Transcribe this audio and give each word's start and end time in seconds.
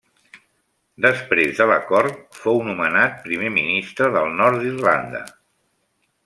Després 1.05 1.51
de 1.59 1.67
l'acord, 1.71 2.17
fou 2.45 2.63
nomenat 2.69 3.21
primer 3.27 3.53
ministre 3.59 4.09
del 4.17 4.33
nord 4.41 4.65
d'Irlanda. 4.65 5.23